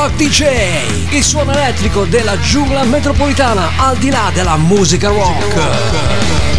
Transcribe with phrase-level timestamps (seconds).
[0.00, 6.49] Rock DJ, il suono elettrico della giungla metropolitana al di là della musica rock.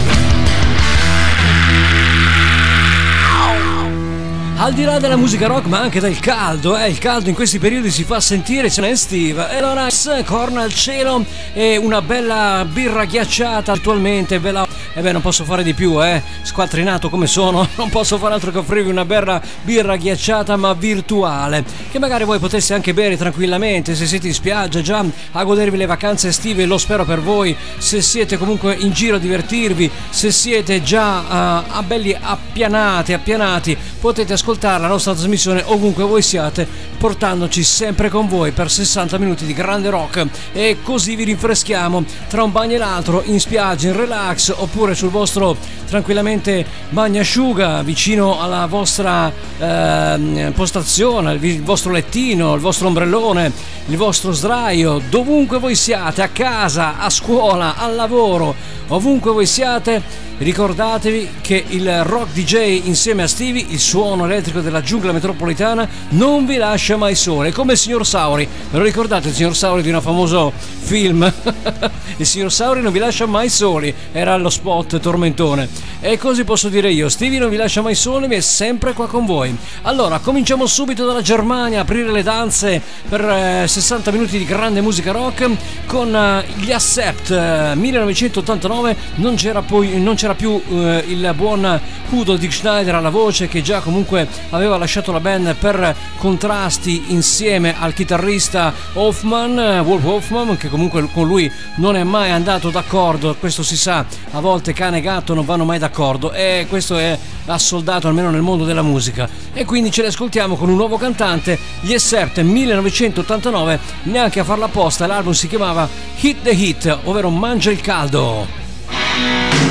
[4.61, 6.87] Al di là della musica rock, ma anche del caldo, eh?
[6.87, 9.49] il caldo in questi periodi si fa sentire, se ne è estiva.
[9.49, 9.87] E allora,
[10.23, 14.63] corna al cielo e una bella birra ghiacciata attualmente, bella
[14.93, 16.21] e eh beh, non posso fare di più, eh.
[16.43, 21.63] Squattrinato come sono, non posso fare altro che offrirvi una bella birra ghiacciata ma virtuale.
[21.89, 25.87] Che magari voi poteste anche bere tranquillamente se siete in spiaggia già a godervi le
[25.87, 27.55] vacanze estive, lo spero per voi.
[27.79, 33.75] Se siete comunque in giro a divertirvi, se siete già uh, a belli appianati, appianati,
[33.99, 39.45] potete ascoltare la nostra trasmissione ovunque voi siate, portandoci sempre con voi per 60 minuti
[39.45, 40.27] di grande rock.
[40.51, 44.95] E così vi rinfreschiamo tra un bagno e l'altro, in spiaggia, in relax oppure oppure
[44.95, 45.55] sul vostro
[45.87, 53.51] tranquillamente bagnasciuga vicino alla vostra eh, postazione, il vostro lettino, il vostro ombrellone,
[53.87, 58.55] il vostro sdraio, dovunque voi siate, a casa, a scuola, al lavoro,
[58.87, 64.81] ovunque voi siate Ricordatevi che il Rock DJ insieme a Stevie, il suono elettrico della
[64.81, 67.51] giungla metropolitana, non vi lascia mai sole.
[67.51, 68.47] Come il signor Sauri.
[68.71, 71.31] Me lo ricordate il signor Sauri di un famoso film?
[72.17, 73.93] il signor Sauri non vi lascia mai soli.
[74.11, 75.69] Era lo spot tormentone.
[75.99, 77.09] E così posso dire io.
[77.09, 79.55] Stevie non vi lascia mai soli, ma è sempre qua con voi.
[79.83, 85.11] Allora, cominciamo subito dalla Germania, aprire le danze per eh, 60 minuti di grande musica
[85.11, 85.49] rock
[85.85, 87.29] con eh, gli Accept.
[87.29, 93.09] Eh, 1989 non c'era poi non c'era più eh, il buon Udo Dick Schneider alla
[93.09, 99.79] voce che già comunque aveva lasciato la band per contrasti insieme al chitarrista Hoffman, eh,
[99.79, 104.39] Wolf Hoffman, che comunque con lui non è mai andato d'accordo, questo si sa, a
[104.39, 108.65] volte cane e gatto non vanno mai d'accordo e questo è assoldato almeno nel mondo
[108.65, 114.39] della musica e quindi ce li ascoltiamo con un nuovo cantante, gli Except 1989, neanche
[114.39, 115.87] a farla apposta, l'album si chiamava
[116.19, 119.70] Hit the Hit, ovvero Mangia il caldo.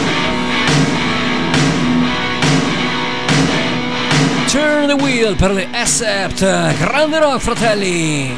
[4.51, 6.41] Turn the Wheel per le Accept.
[6.41, 8.35] Grande rock, fratelli!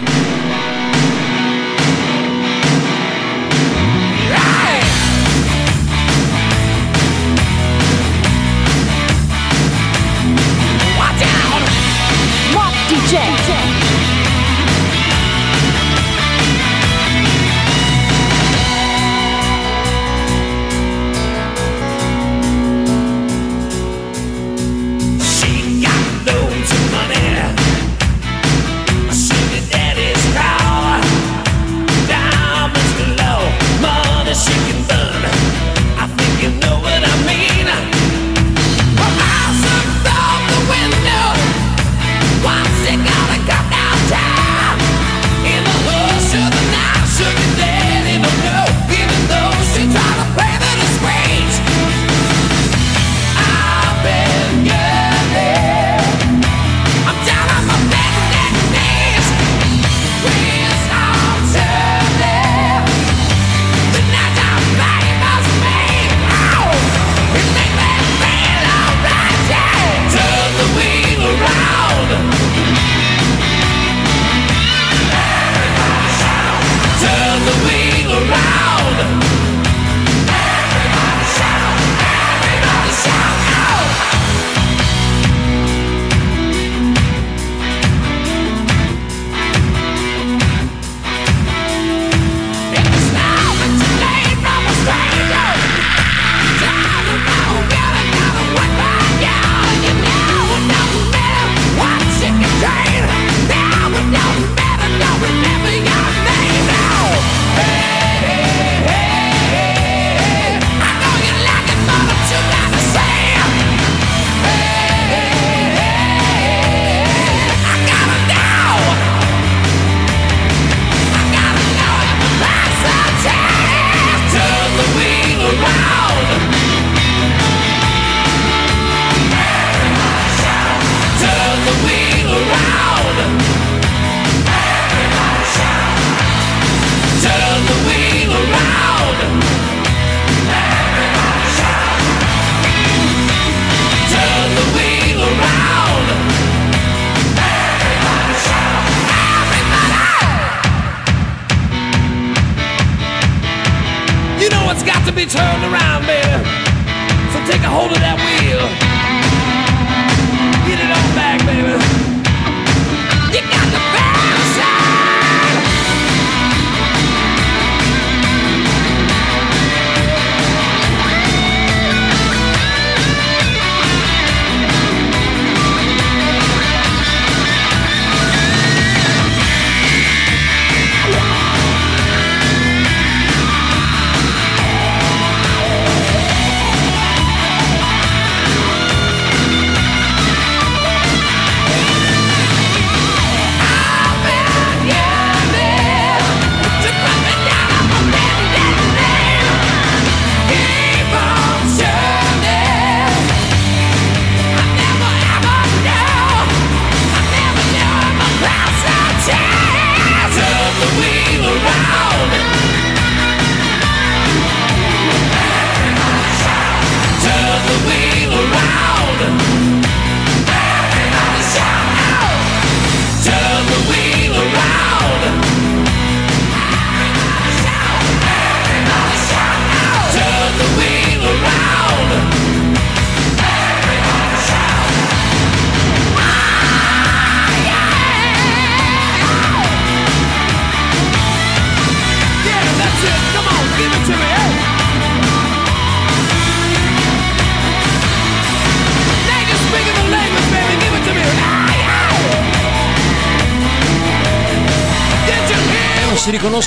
[13.08, 13.81] Jet.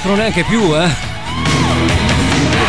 [0.05, 1.13] Riconoscono neanche più, eh.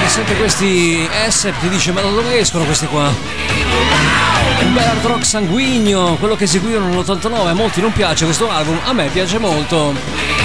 [0.07, 3.09] Sente questi S ti dice ma da dove escono questi qua?
[3.09, 8.81] Un bel hard rock sanguigno, quello che eseguirono nell'89, a molti non piace questo album,
[8.85, 10.36] a me piace molto.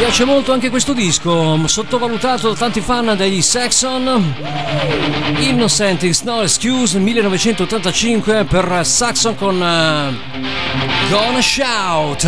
[0.00, 4.34] Piace molto anche questo disco, sottovalutato da tanti fan degli Saxon.
[5.40, 12.22] Innocent is no excuse 1985 per Saxon con uh, Gonna Shout.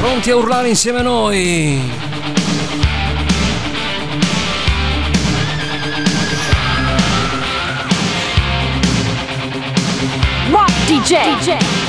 [0.00, 1.78] Pronti a urlare insieme a noi?
[10.86, 11.36] DJ.
[11.38, 11.81] DJ.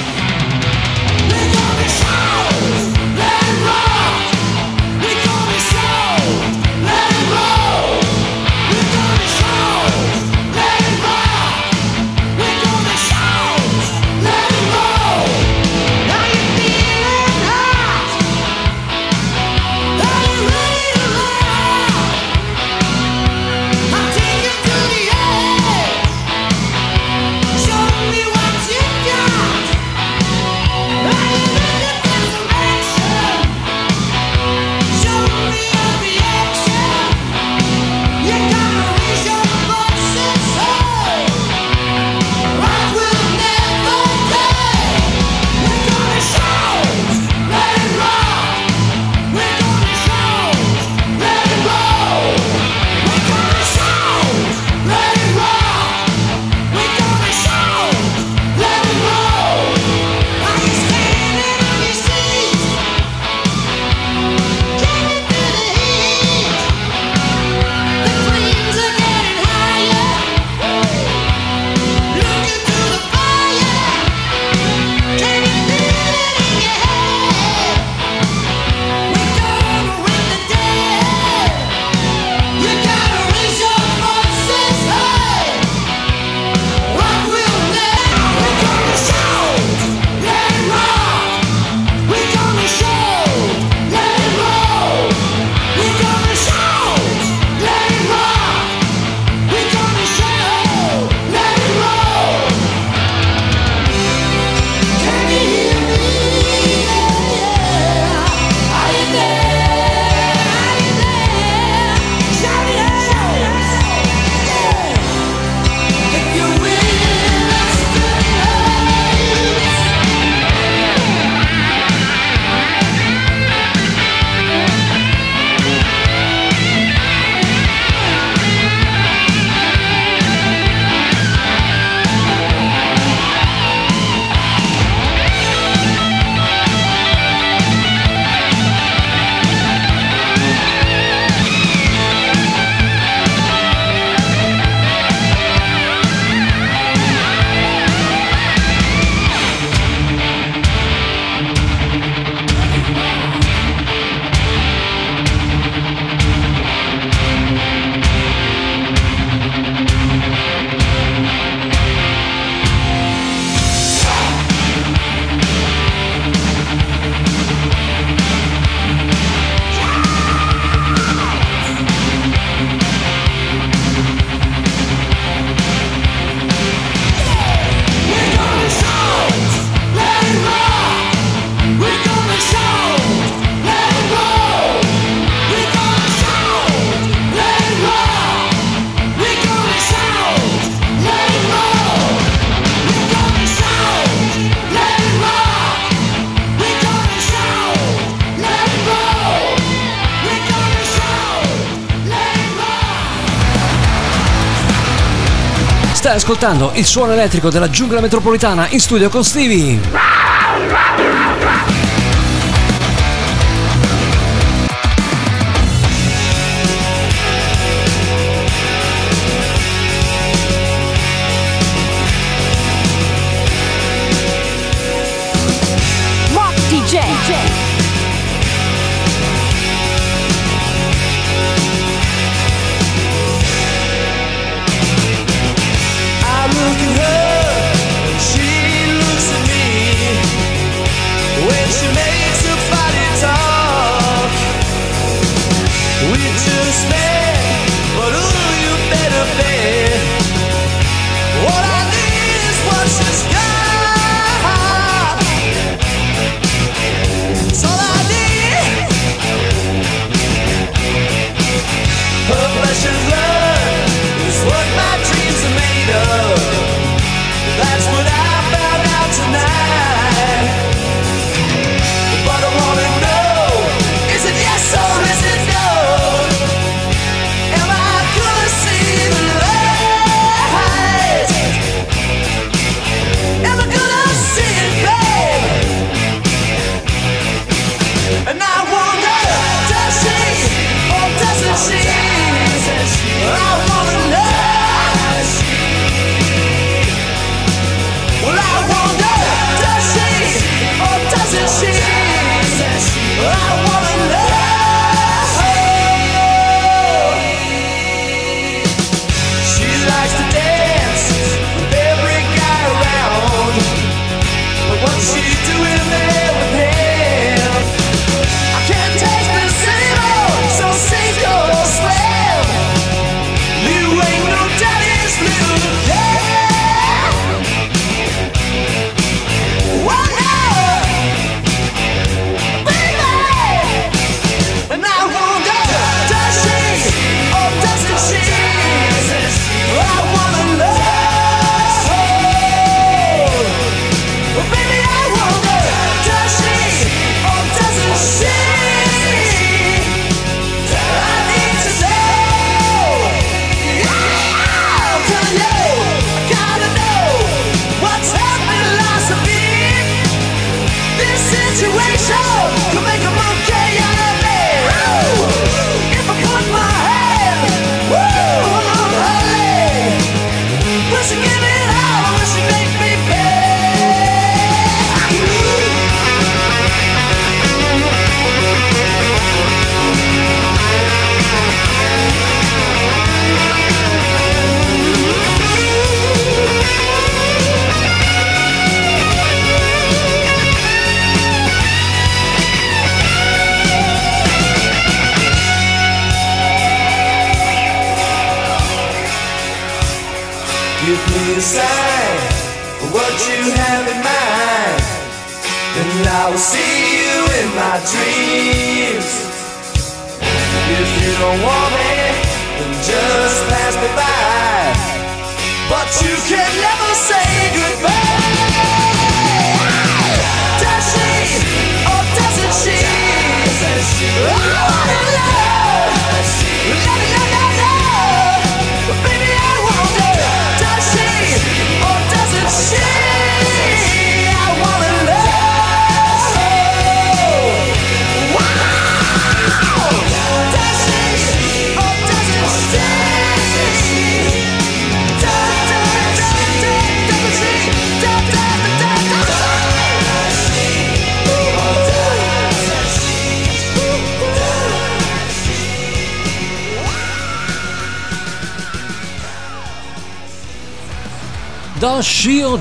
[206.24, 210.23] Ascoltando il suono elettrico della giungla metropolitana in studio con Stevie.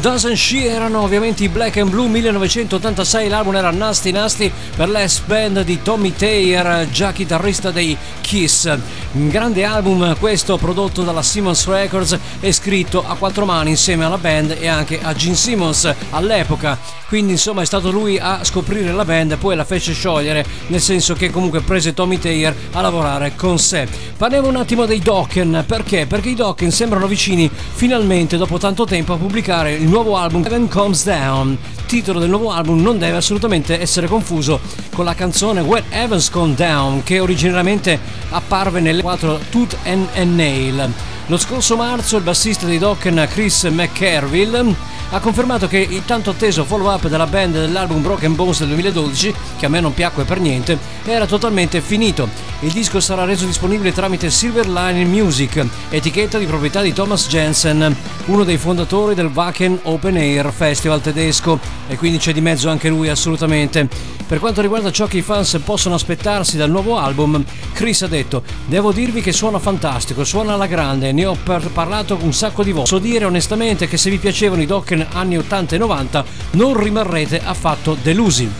[0.03, 5.21] Doesn't She erano ovviamente i Black and Blue 1986, l'album era Nasty Nasty per l'S
[5.21, 8.65] Band di Tommy Taylor, già chitarrista dei Kiss.
[9.13, 14.19] Un grande album questo prodotto dalla Simmons Records e scritto a quattro mani insieme alla
[14.19, 16.77] band e anche a Gene Simmons all'epoca.
[17.07, 20.81] Quindi insomma è stato lui a scoprire la band e poi la fece sciogliere, nel
[20.81, 23.87] senso che comunque prese Tommy Taylor a lavorare con sé.
[24.17, 26.07] Parliamo un attimo dei Dokken, perché?
[26.07, 30.69] Perché i Dokken sembrano vicini finalmente dopo tanto tempo a pubblicare il nuovo album Heaven
[30.69, 31.59] Comes Down.
[31.85, 34.59] Titolo del nuovo album non deve assolutamente essere confuso
[34.95, 40.91] con la canzone When Heaven's Come Down che originariamente apparve nelle 4 Tooth and, Nail.
[41.33, 44.77] Lo scorso marzo il bassista dei Dokken Chris McCarville
[45.15, 49.67] ha confermato che il tanto atteso follow-up della band dell'album Broken Bones del 2012, che
[49.67, 52.29] a me non piacque per niente, era totalmente finito.
[52.61, 57.95] Il disco sarà reso disponibile tramite Silver Lining Music, etichetta di proprietà di Thomas Jensen,
[58.27, 61.59] uno dei fondatori del Wacken Open Air Festival tedesco,
[61.89, 63.89] e quindi c'è di mezzo anche lui assolutamente.
[64.27, 68.43] Per quanto riguarda ciò che i fans possono aspettarsi dal nuovo album, Chris ha detto:
[68.65, 72.73] Devo dirvi che suona fantastico, suona alla grande, ne ho par- parlato un sacco di
[72.73, 72.89] volte.
[72.89, 77.41] So dire onestamente che se vi piacevano i Dokken anni 80 e 90 non rimarrete
[77.43, 78.51] affatto delusi.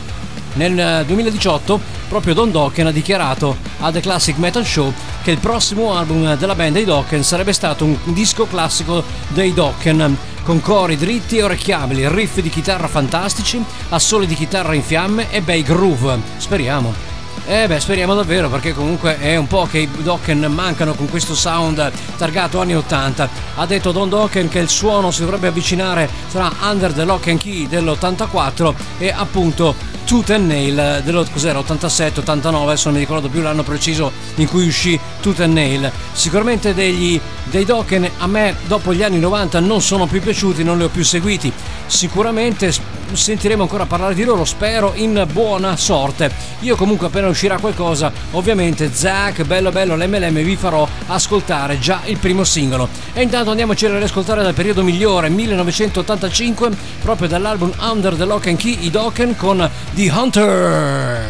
[0.55, 4.93] Nel eh, 2018 proprio Don Dokken ha dichiarato a The Classic Metal Show
[5.23, 10.17] che il prossimo album della band dei Dokken sarebbe stato un disco classico dei Dokken
[10.45, 15.41] con cori dritti e orecchiabili, riff di chitarra fantastici, assoli di chitarra in fiamme e
[15.41, 16.21] bei groove.
[16.37, 17.12] Speriamo.
[17.45, 21.35] Eh beh, speriamo davvero perché comunque è un po' che i Dokken mancano con questo
[21.35, 23.29] sound targato anni 80.
[23.57, 27.41] Ha detto Don Dokken che il suono si dovrebbe avvicinare tra Under the Lock and
[27.41, 33.29] Key dell'84 e appunto Tooth and Nail dello cos'era 87 89 adesso non mi ricordo
[33.29, 38.55] più l'anno preciso in cui uscì Tooth and Nail sicuramente degli, dei Dokken a me
[38.67, 41.53] dopo gli anni 90 non sono più piaciuti non li ho più seguiti
[41.87, 42.73] sicuramente
[43.17, 46.31] sentiremo ancora parlare di loro spero in buona sorte.
[46.61, 52.19] Io comunque appena uscirà qualcosa ovviamente Zack bello bello l'MLM vi farò ascoltare già il
[52.19, 52.89] primo singolo.
[53.13, 56.71] E intanto andiamoci a riascoltare dal periodo migliore 1985
[57.03, 61.29] proprio dall'album Under the Lock and Key i Dokken con The Hunter.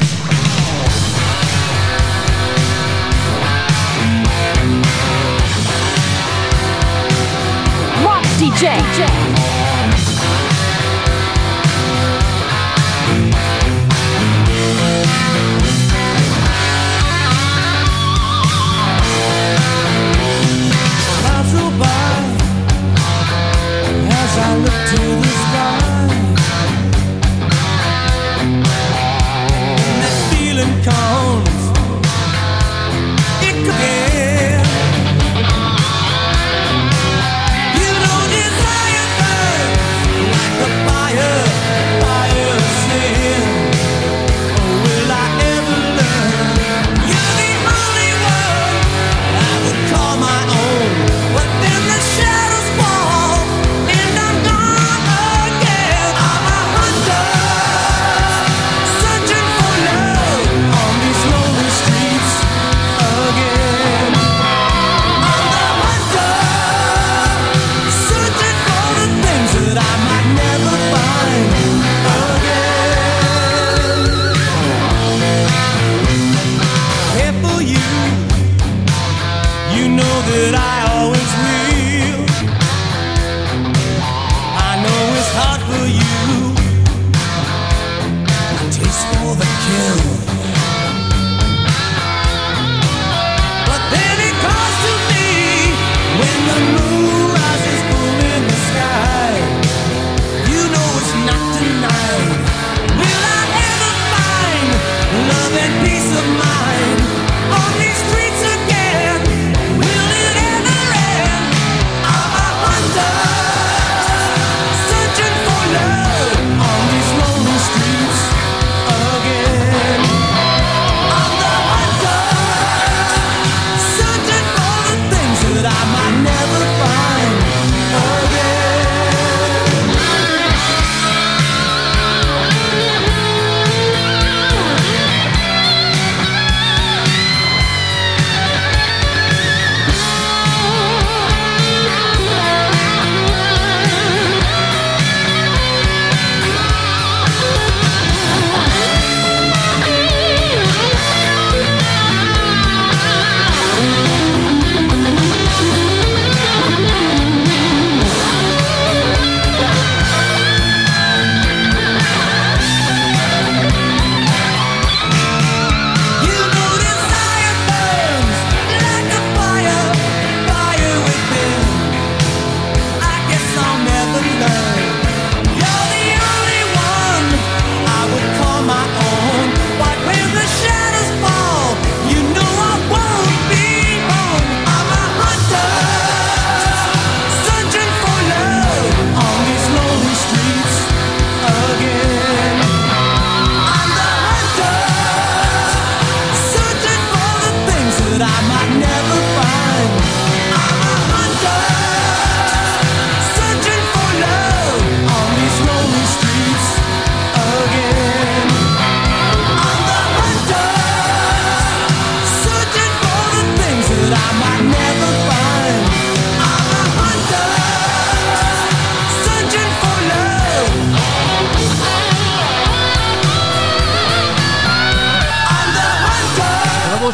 [8.03, 9.52] Rock DJ.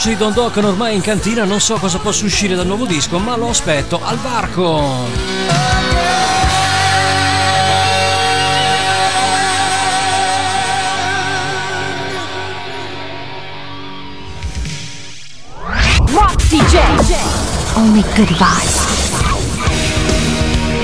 [0.09, 3.19] Traccia di Don Dokken ormai in cantina, non so cosa possa uscire dal nuovo disco,
[3.19, 5.07] ma lo aspetto al varco.
[17.75, 18.87] Only good vibes.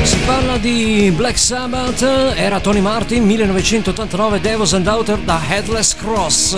[0.03, 2.03] Si parla di Black Sabbath,
[2.37, 6.57] era Tony Martin, 1989, Devils and Daughter da Headless Cross.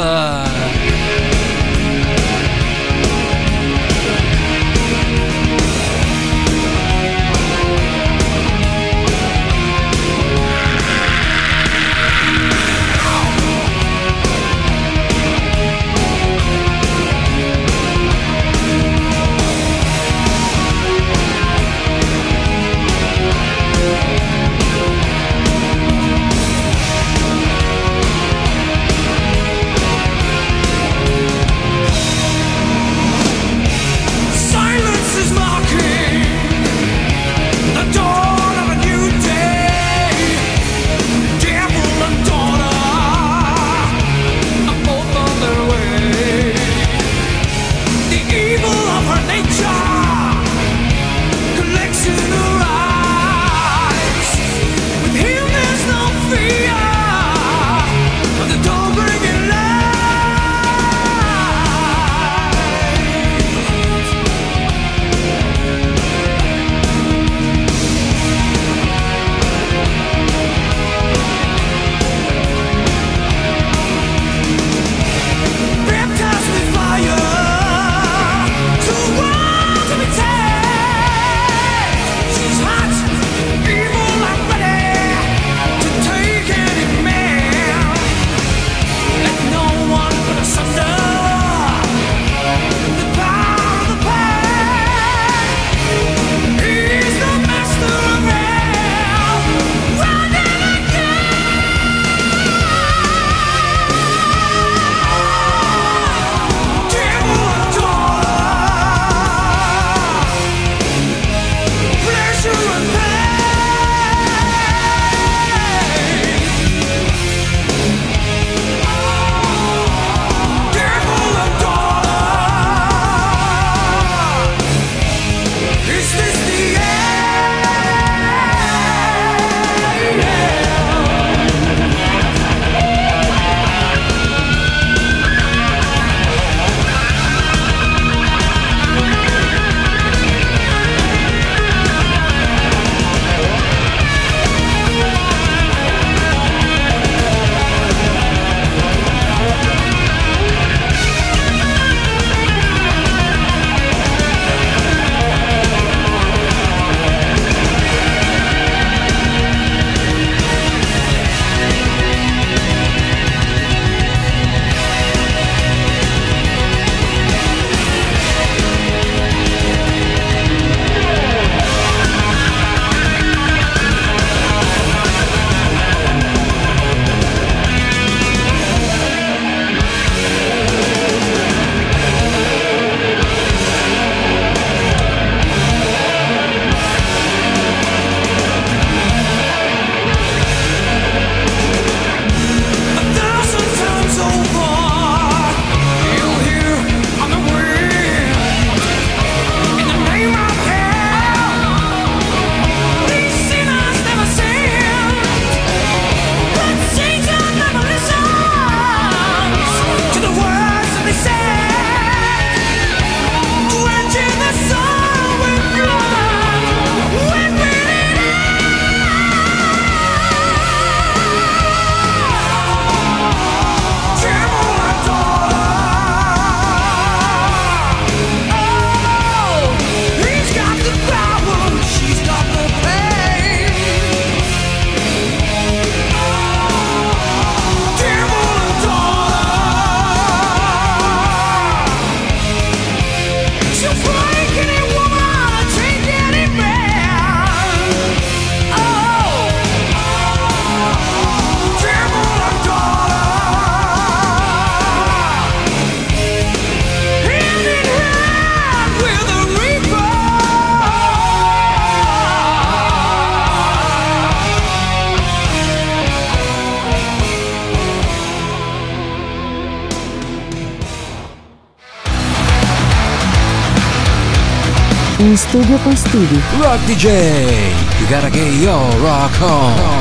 [275.94, 276.42] Stevie.
[276.60, 277.70] Rock DJ.
[278.00, 279.95] You gotta get your rock on.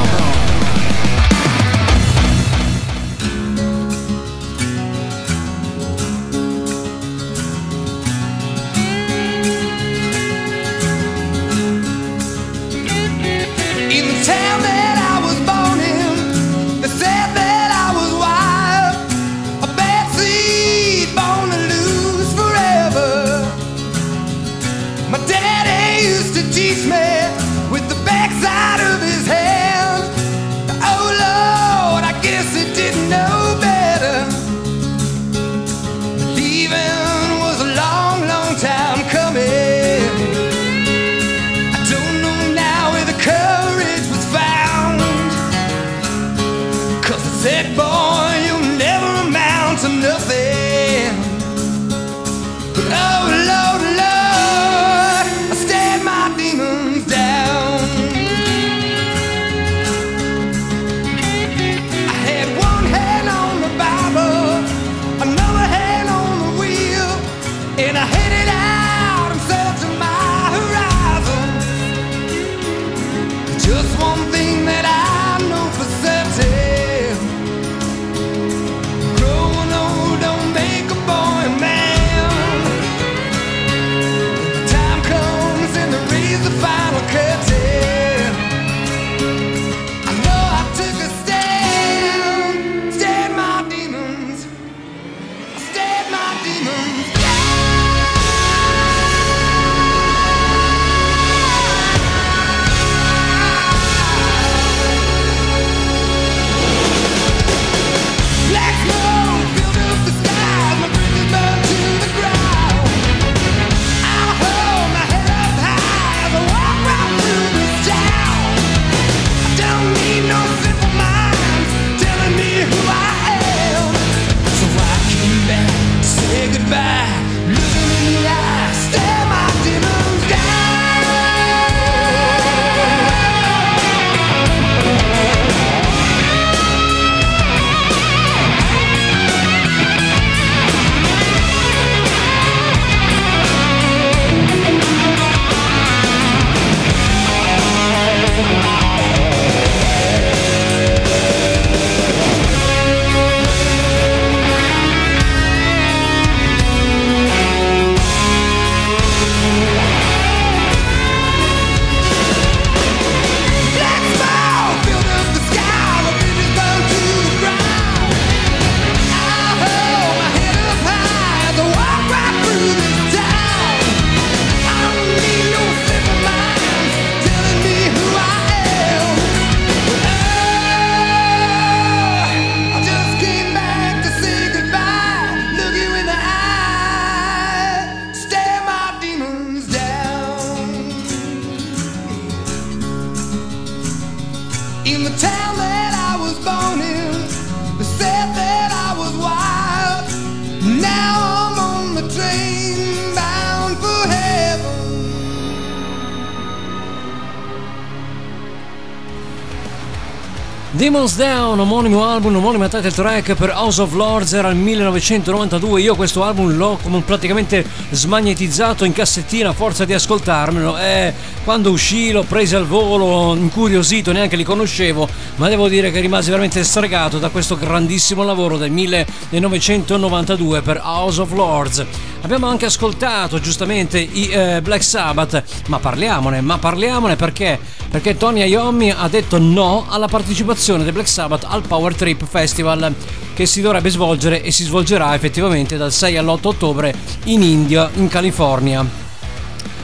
[211.06, 215.82] Demons Down, omonimo album, omonima title track per House of Lords, era il 1992.
[215.82, 220.76] Io questo album l'ho praticamente smagnetizzato in cassettina a forza di ascoltarmelo.
[220.80, 221.14] E
[221.44, 226.32] quando uscì l'ho preso al volo, incuriosito, neanche li conoscevo, ma devo dire che rimasi
[226.32, 231.86] veramente stregato da questo grandissimo lavoro del 1992 per House of Lords.
[232.26, 237.60] Abbiamo anche ascoltato giustamente i eh, Black Sabbath, ma parliamone, ma parliamone perché?
[237.88, 242.96] Perché Tony Iommi ha detto no alla partecipazione dei Black Sabbath al Power Trip Festival
[243.36, 248.08] che si dovrebbe svolgere e si svolgerà effettivamente dal 6 all'8 ottobre in India, in
[248.08, 248.84] California.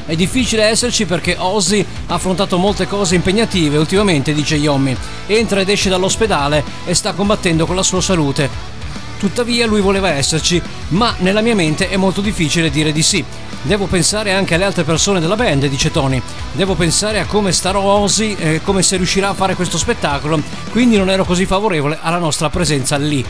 [0.08, 4.98] È difficile esserci perché Ozzy ha affrontato molte cose impegnative ultimamente, dice Yommi.
[5.28, 8.71] Entra ed esce dall'ospedale e sta combattendo con la sua salute.
[9.22, 13.24] Tuttavia lui voleva esserci, ma nella mia mente è molto difficile dire di sì.
[13.62, 16.20] Devo pensare anche alle altre persone della band, dice Tony.
[16.54, 20.98] Devo pensare a come starò Ozzy e come se riuscirà a fare questo spettacolo, quindi
[20.98, 23.24] non ero così favorevole alla nostra presenza lì.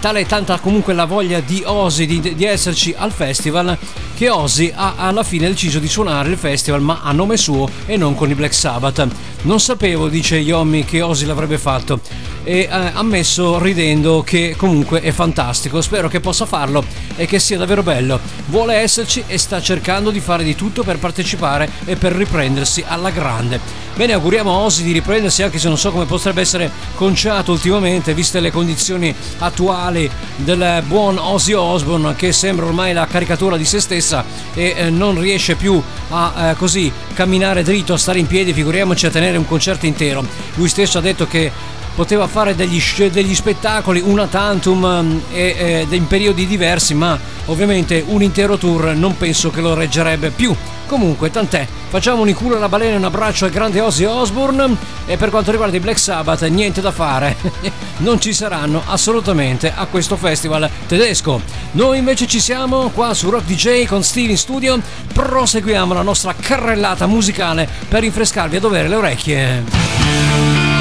[0.00, 3.76] Tale è tanta comunque la voglia di Ozzy di, di, esserci al festival
[4.16, 7.98] che Ozzy ha alla fine deciso di suonare il festival ma a nome suo e
[7.98, 9.06] non con i Black Sabbath.
[9.42, 12.00] Non sapevo, dice Yomi, che Ozzy l'avrebbe fatto.
[12.48, 15.80] E ha ammesso ridendo che comunque è fantastico.
[15.80, 16.84] Spero che possa farlo
[17.16, 18.20] e che sia davvero bello.
[18.46, 23.10] Vuole esserci e sta cercando di fare di tutto per partecipare e per riprendersi alla
[23.10, 23.58] grande.
[23.96, 28.14] Bene, auguriamo a Ozzy di riprendersi anche se non so come potrebbe essere conciato ultimamente,
[28.14, 33.80] viste le condizioni attuali del buon Ozzy Osbourne che sembra ormai la caricatura di se
[33.80, 34.22] stessa
[34.54, 39.06] e eh, non riesce più a eh, così camminare dritto, a stare in piedi, figuriamoci
[39.06, 40.24] a tenere un concerto intero.
[40.54, 41.50] Lui stesso ha detto che
[41.96, 42.80] poteva fare degli,
[43.10, 49.16] degli spettacoli una tantum mm, e, in periodi diversi, ma ovviamente un intero tour non
[49.16, 50.54] penso che lo reggerebbe più.
[50.86, 51.66] Comunque, tant'è.
[51.88, 54.76] Facciamo un inculo alla balena e un abbraccio al grande Ozzy Osbourne.
[55.06, 57.34] E per quanto riguarda i Black Sabbath, niente da fare.
[57.98, 61.40] non ci saranno assolutamente a questo festival tedesco.
[61.72, 64.80] Noi invece ci siamo qua su Rock DJ con Steve in studio.
[65.12, 70.75] Proseguiamo la nostra carrellata musicale per rinfrescarvi a dovere le orecchie.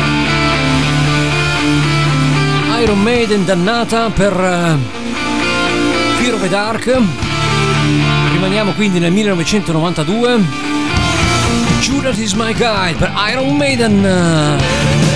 [2.81, 4.77] Iron Maiden dannata per uh,
[6.17, 7.01] Fear of the Dark.
[8.31, 10.43] Rimaniamo quindi nel 1992.
[11.79, 15.14] Judas is my guide per Iron Maiden.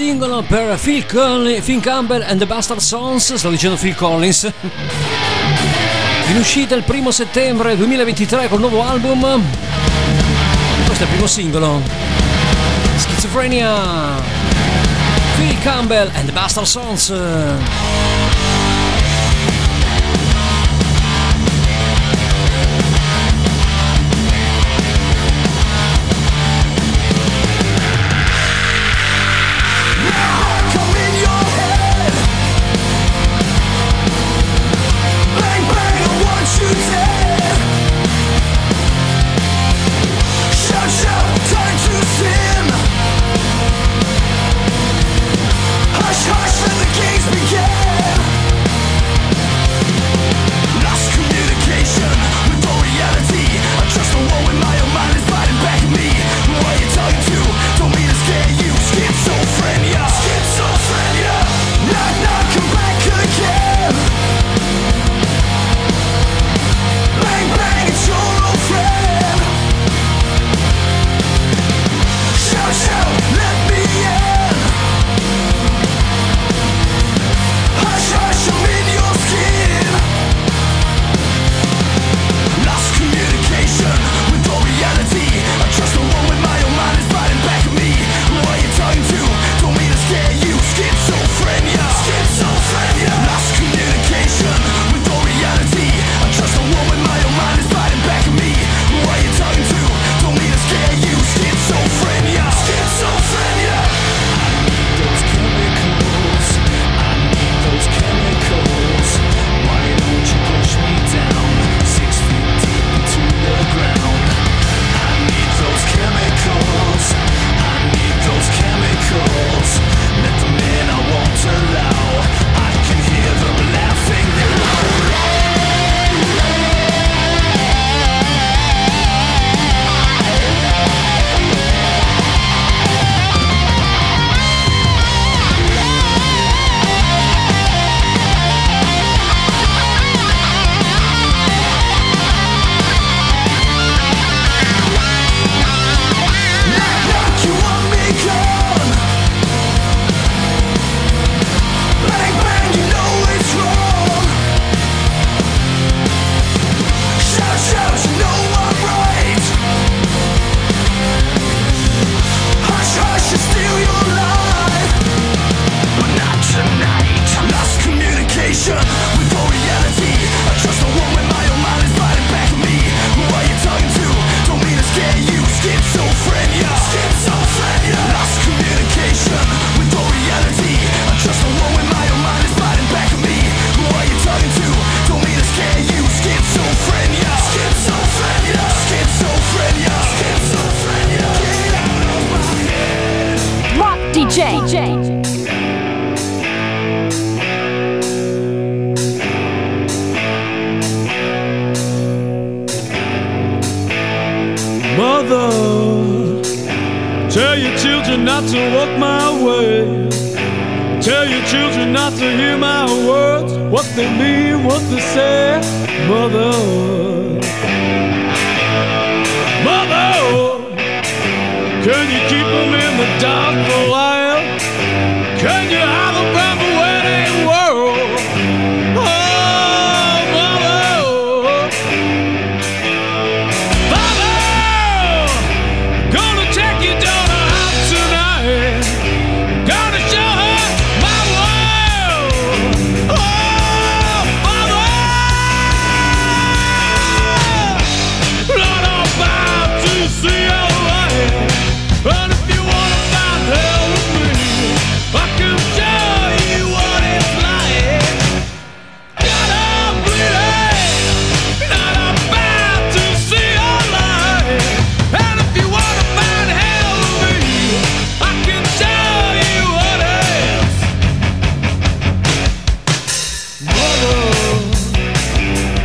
[0.00, 4.50] Singolo per Phil, Collins, Phil Campbell and the Bastard Sons, sto dicendo Phil Collins.
[6.28, 9.42] In uscita il primo settembre 2023 col nuovo album.
[10.86, 11.82] Questo è il primo singolo.
[12.96, 14.22] Schizophrenia.
[15.36, 17.12] Phil Campbell and the Bastard Sons.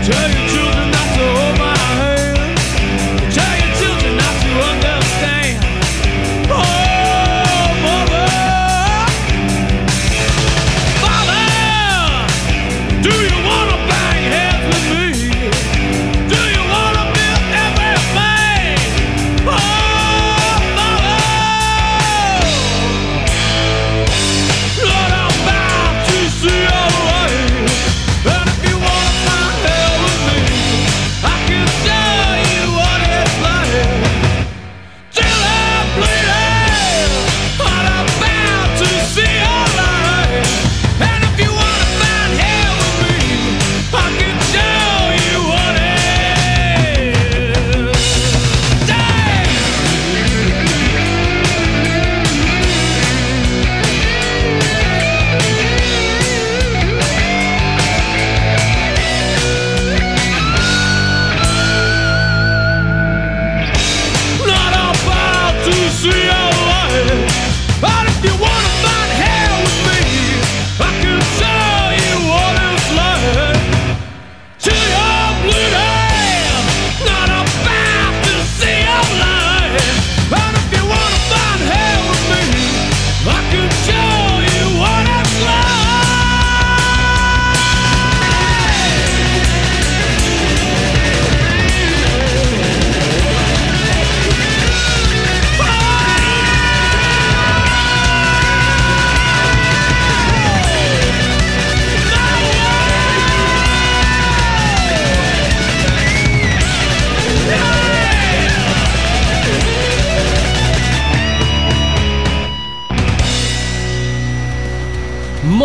[0.05, 0.44] Tell your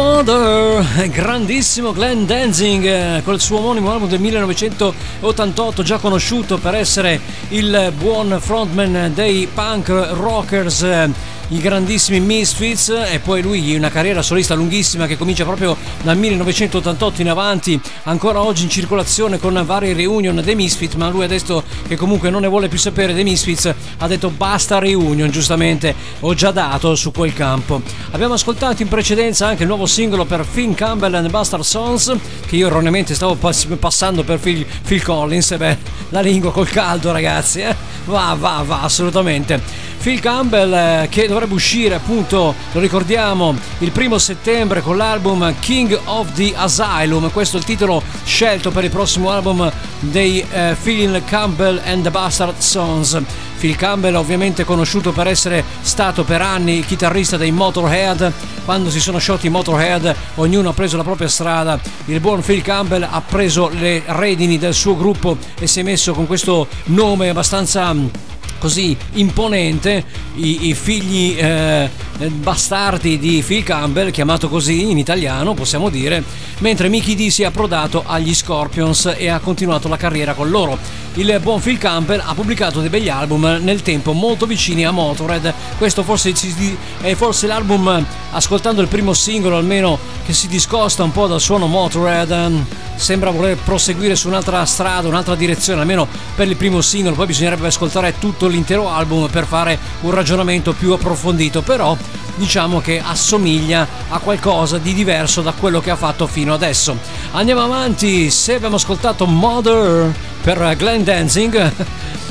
[0.02, 7.20] Mother, grandissimo Glenn Danzig eh, col suo omonimo album del 1988, già conosciuto per essere
[7.48, 10.86] il buon frontman dei punk rockers.
[11.52, 17.22] I grandissimi Misfits e poi lui una carriera solista lunghissima che comincia proprio dal 1988
[17.22, 21.96] in avanti, ancora oggi in circolazione con varie reunion dei Misfits, ma lui adesso che
[21.96, 26.52] comunque non ne vuole più sapere dei Misfits ha detto basta reunion, giustamente ho già
[26.52, 27.82] dato su quel campo.
[28.12, 32.14] Abbiamo ascoltato in precedenza anche il nuovo singolo per Finn Campbell and Bastard Sons,
[32.46, 35.78] che io erroneamente stavo pass- passando per Phil, Phil Collins, e beh,
[36.10, 37.74] la lingua col caldo ragazzi, eh?
[38.04, 39.88] va, va, va, assolutamente.
[40.02, 45.98] Phil Campbell eh, che dovrebbe uscire appunto, lo ricordiamo, il primo settembre con l'album King
[46.04, 51.22] of the Asylum, questo è il titolo scelto per il prossimo album dei eh, Phil
[51.26, 53.20] Campbell and the Bastard Sons.
[53.58, 58.32] Phil Campbell ovviamente conosciuto per essere stato per anni chitarrista dei Motorhead,
[58.64, 62.62] quando si sono sciolti i Motorhead ognuno ha preso la propria strada, il buon Phil
[62.62, 67.28] Campbell ha preso le redini del suo gruppo e si è messo con questo nome
[67.28, 67.94] abbastanza
[68.60, 70.04] così imponente
[70.36, 71.90] i, i figli eh,
[72.28, 76.22] bastardi di Phil Campbell, chiamato così in italiano possiamo dire,
[76.58, 80.78] mentre Mickey D si è approdato agli Scorpions e ha continuato la carriera con loro.
[81.14, 85.52] Il buon Phil Campbell ha pubblicato dei begli album nel tempo molto vicini a Motorhead,
[85.76, 86.32] questo forse
[87.00, 91.66] è forse l'album, ascoltando il primo singolo almeno, che si discosta un po' dal suono
[91.66, 96.06] Motorhead, ehm, sembra voler proseguire su un'altra strada, un'altra direzione, almeno
[96.36, 100.92] per il primo singolo, poi bisognerebbe ascoltare tutto l'intero album per fare un ragionamento più
[100.92, 101.96] approfondito, però
[102.34, 106.96] diciamo che assomiglia a qualcosa di diverso da quello che ha fatto fino adesso.
[107.32, 111.72] Andiamo avanti, se abbiamo ascoltato Mother per Glenn Dancing,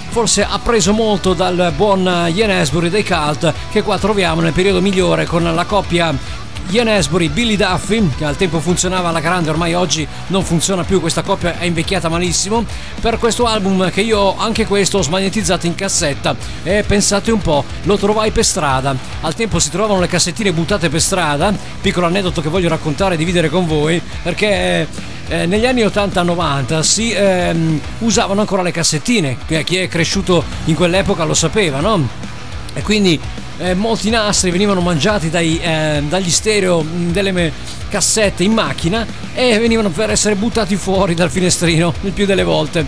[0.09, 2.01] forse ha preso molto dal buon
[2.34, 6.13] Ian Asbury dei Cult che qua troviamo nel periodo migliore con la coppia
[6.72, 10.99] Ian Asbury, Billy Duffy, che al tempo funzionava alla grande, ormai oggi non funziona più,
[11.01, 12.63] questa coppia è invecchiata malissimo,
[13.01, 16.36] per questo album che io anche questo ho smagnetizzato in cassetta.
[16.61, 20.89] E pensate un po', lo trovai per strada, al tempo si trovavano le cassettine buttate
[20.89, 21.51] per strada,
[21.82, 24.88] piccolo aneddoto che voglio raccontare e dividere con voi, perché
[25.28, 31.24] eh, negli anni 80-90 si ehm, usavano ancora le cassettine, chi è cresciuto in quell'epoca
[31.24, 32.07] lo sapeva, no?
[32.74, 33.20] E quindi
[33.60, 37.51] eh, molti nastri venivano mangiati dai, eh, dagli stereo mh, delle
[37.89, 42.86] cassette in macchina e venivano per essere buttati fuori dal finestrino il più delle volte.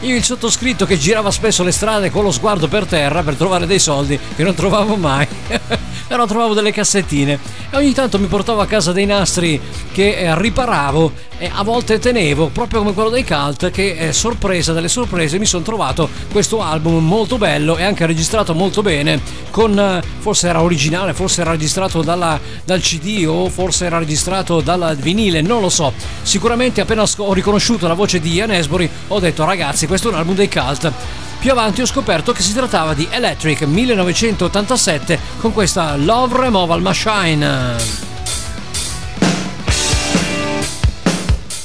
[0.00, 3.66] Io il sottoscritto che girava spesso le strade con lo sguardo per terra per trovare
[3.66, 5.26] dei soldi che non trovavo mai.
[6.06, 7.38] Però trovavo delle cassettine
[7.70, 11.98] e ogni tanto mi portavo a casa dei nastri che eh, riparavo e a volte
[11.98, 16.62] tenevo, proprio come quello dei Cult, che eh, sorpresa delle sorprese mi sono trovato questo
[16.62, 19.20] album molto bello e anche registrato molto bene,
[19.50, 24.60] con eh, forse era originale, forse era registrato dalla, dal CD o forse era registrato
[24.60, 25.92] dal vinile, non lo so.
[26.22, 30.18] Sicuramente appena ho riconosciuto la voce di Ian Esbury ho detto ragazzi questo è un
[30.18, 30.92] album dei Cult.
[31.38, 37.76] Più avanti ho scoperto che si trattava di Electric 1987 con questa Love Removal Machine.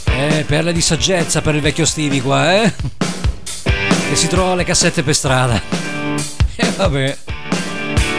[0.06, 2.74] Eh, perle di saggezza per il vecchio Stevie qua, eh?
[3.64, 5.62] Che si trova le cassette per strada.
[6.56, 7.18] E eh, vabbè.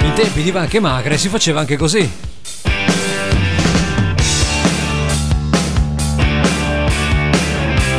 [0.05, 2.11] In tempi di banche magre si faceva anche così.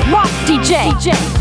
[0.10, 0.96] Rock DJ.
[0.96, 1.41] DJ.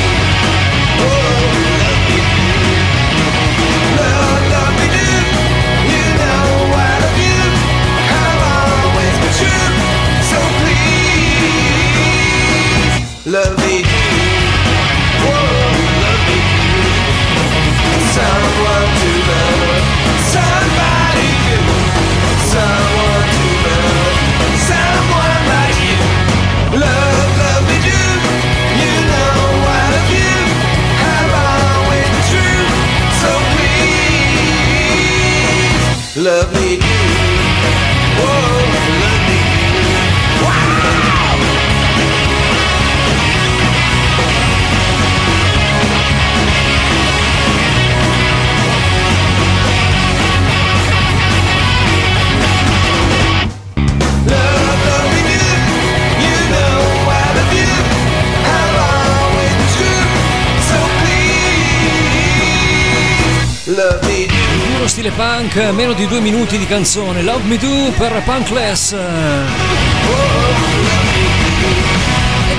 [65.01, 67.23] stile punk, meno di due minuti di canzone.
[67.23, 68.91] Love Me Do per Punkless.
[68.91, 68.97] E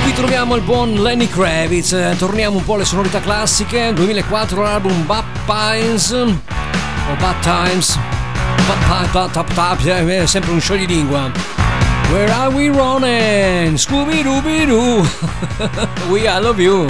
[0.03, 2.17] qui troviamo il buon Lenny Kravitz.
[2.19, 3.93] Torniamo un po' alle sonorità classiche.
[3.93, 7.97] 2004 l'album Bad Pines o Bad Times.
[8.67, 11.31] Bad Tap Tap Tap, è sempre un scioglilingua.
[12.11, 13.77] Where are we running?
[13.77, 15.07] Scooby-Dooby-Doo.
[16.11, 16.89] we I love you.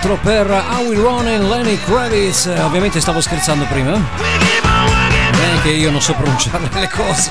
[0.00, 2.46] 4 per Howie Ron e Lenny Kravitz.
[2.46, 3.94] Eh, ovviamente stavo scherzando prima.
[3.94, 5.36] Eh.
[5.38, 7.30] Neanche io non so pronunciare le cose.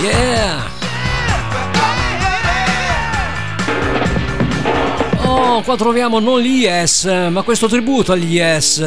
[0.00, 0.62] Yeah.
[5.24, 8.78] Oh, qua troviamo non gli Yes, eh, ma questo tributo agli Yes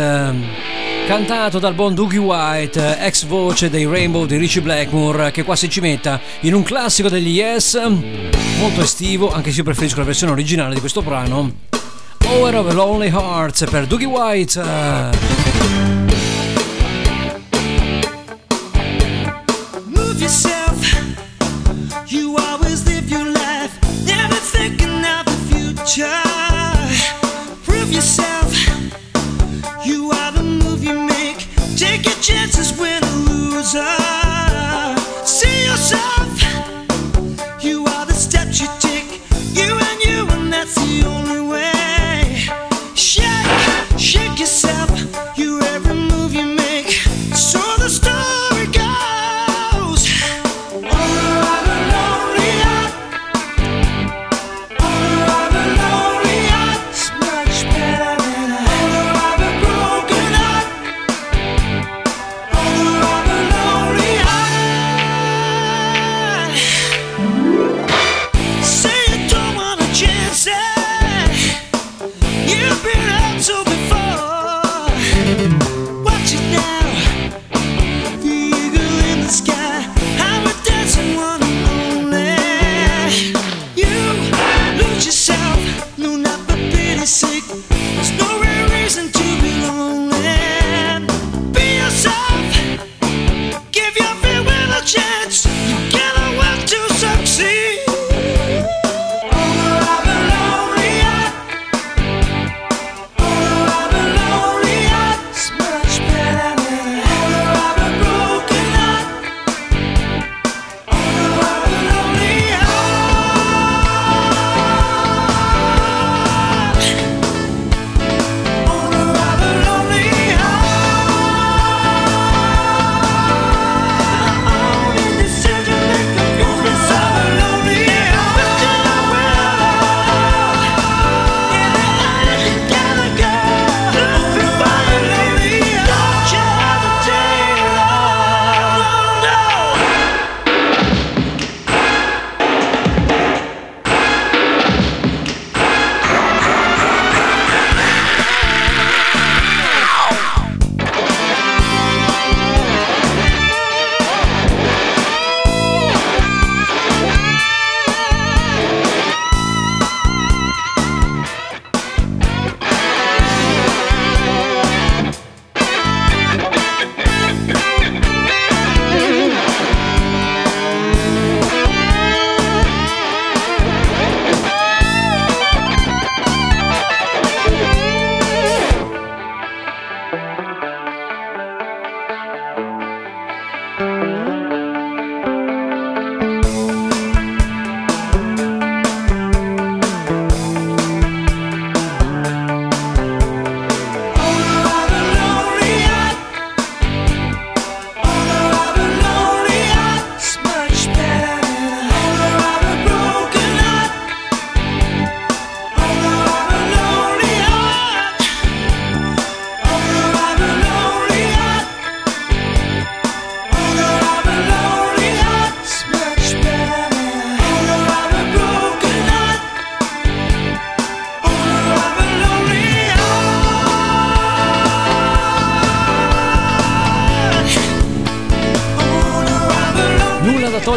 [1.09, 5.67] cantato dal buon Doogie White, ex voce dei Rainbow di Richie Blackmore, che qua si
[5.67, 7.81] cimenta in un classico degli Yes,
[8.59, 11.51] molto estivo, anche se io preferisco la versione originale di questo brano.
[12.27, 16.08] Over of a Lonely Hearts per Doogie White.
[32.51, 34.28] chances win or lose.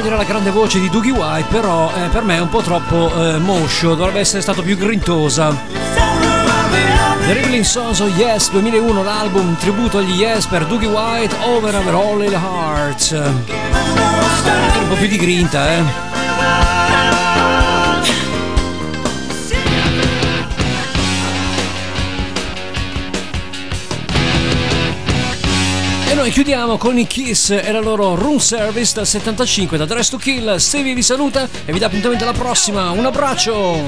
[0.02, 3.12] togliere la grande voce di Doogie White, però eh, per me è un po' troppo
[3.14, 5.56] eh, moscio, dovrebbe essere stato più grintosa.
[7.24, 11.86] The Rippling Sons of Yes 2001, l'album tributo agli Yes per Doogie White, Over and
[11.86, 13.10] Over All in Hearts.
[13.12, 16.81] Un po' più di grinta, eh.
[26.22, 30.18] noi chiudiamo con i Kiss e la loro room service dal 75 da The to
[30.18, 30.54] Kill.
[30.54, 32.90] Stevie vi saluta e vi dà appuntamento alla prossima.
[32.90, 33.80] Un abbraccio!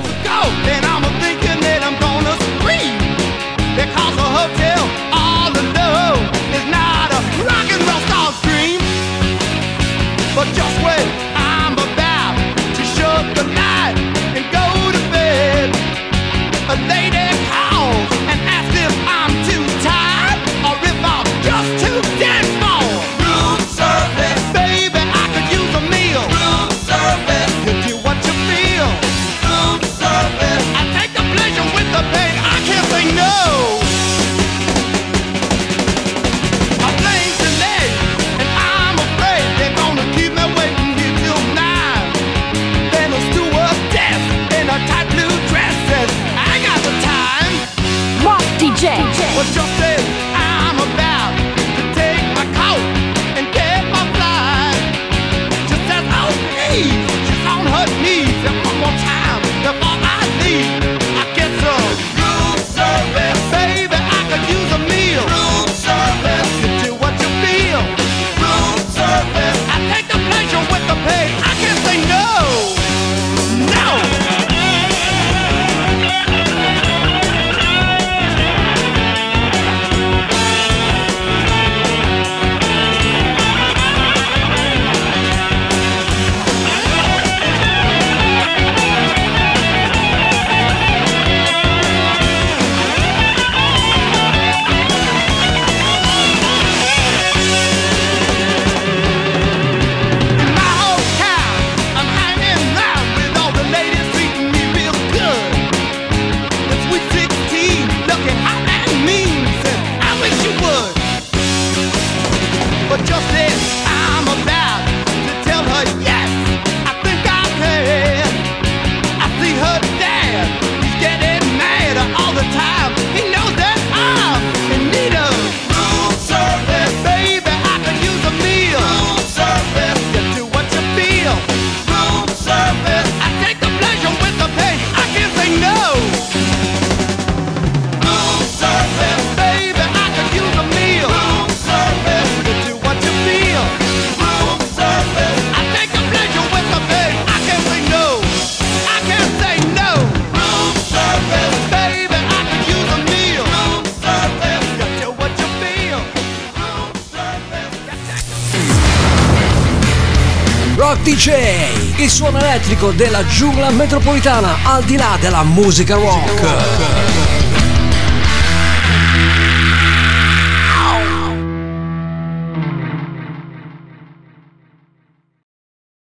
[162.92, 167.33] della giungla metropolitana, al di là della musica rock.